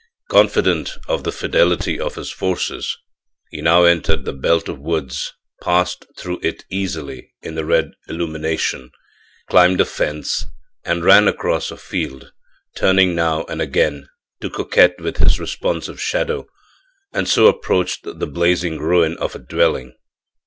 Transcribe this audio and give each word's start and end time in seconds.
Confident 0.31 0.93
of 1.07 1.23
the 1.23 1.31
fidelity 1.31 1.99
of 1.99 2.15
his 2.15 2.31
forces, 2.31 2.97
he 3.51 3.61
now 3.61 3.83
entered 3.83 4.25
the 4.25 4.33
belt 4.33 4.67
of 4.67 4.79
woods, 4.79 5.31
passed 5.61 6.07
through 6.17 6.39
it 6.41 6.65
easily 6.71 7.29
in 7.43 7.53
the 7.53 7.63
red 7.65 7.91
illumination, 8.09 8.89
climbed 9.47 9.79
a 9.79 9.85
fence, 9.85 10.45
ran 10.87 11.27
across 11.27 11.69
a 11.69 11.77
field, 11.77 12.31
turning 12.75 13.13
now 13.13 13.43
and 13.43 13.61
again 13.61 14.09
to 14.41 14.49
coquet 14.49 14.95
with 14.97 15.17
his 15.17 15.39
responsive 15.39 16.01
shadow, 16.01 16.47
and 17.13 17.27
so 17.29 17.45
approached 17.45 17.99
the 18.03 18.25
blazing 18.25 18.79
ruin 18.79 19.15
of 19.17 19.35
a 19.35 19.37
dwelling. 19.37 19.93